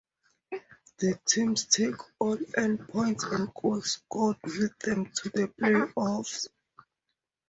[0.97, 6.47] The teams take all earned points and goals scored with them to the playoffs.